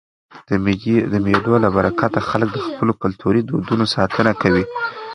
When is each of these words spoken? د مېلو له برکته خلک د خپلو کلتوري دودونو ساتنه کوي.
د 1.11 1.13
مېلو 1.25 1.53
له 1.63 1.69
برکته 1.77 2.19
خلک 2.29 2.49
د 2.53 2.59
خپلو 2.65 2.91
کلتوري 3.01 3.41
دودونو 3.43 3.85
ساتنه 3.95 4.31
کوي. 4.41 4.65